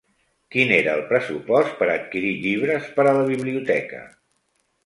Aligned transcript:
Quin 0.53 0.71
era 0.77 0.95
el 0.99 1.03
pressupost 1.11 1.77
per 1.83 1.89
adquirir 1.97 2.33
llibres 2.47 2.91
per 2.97 3.07
a 3.07 3.15
la 3.21 3.29
biblioteca? 3.31 4.05